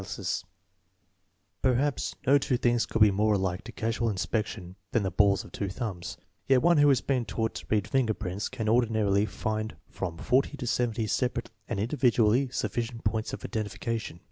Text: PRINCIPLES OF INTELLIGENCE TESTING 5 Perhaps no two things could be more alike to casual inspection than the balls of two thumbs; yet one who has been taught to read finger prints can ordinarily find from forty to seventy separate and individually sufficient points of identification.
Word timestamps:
PRINCIPLES 0.01 0.45
OF 1.63 1.69
INTELLIGENCE 1.69 1.69
TESTING 1.69 1.71
5 1.73 1.77
Perhaps 1.77 2.15
no 2.25 2.37
two 2.39 2.57
things 2.57 2.85
could 2.87 3.01
be 3.03 3.11
more 3.11 3.35
alike 3.35 3.63
to 3.65 3.71
casual 3.71 4.09
inspection 4.09 4.75
than 4.93 5.03
the 5.03 5.11
balls 5.11 5.43
of 5.43 5.51
two 5.51 5.69
thumbs; 5.69 6.17
yet 6.47 6.63
one 6.63 6.77
who 6.79 6.89
has 6.89 7.01
been 7.01 7.23
taught 7.23 7.53
to 7.53 7.65
read 7.69 7.87
finger 7.87 8.15
prints 8.15 8.49
can 8.49 8.67
ordinarily 8.67 9.27
find 9.27 9.75
from 9.91 10.17
forty 10.17 10.57
to 10.57 10.65
seventy 10.65 11.05
separate 11.05 11.51
and 11.69 11.79
individually 11.79 12.49
sufficient 12.49 13.03
points 13.03 13.31
of 13.31 13.45
identification. 13.45 14.19